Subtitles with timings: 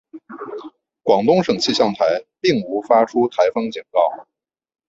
[1.03, 4.25] 广东省气象台并无发出台风警告。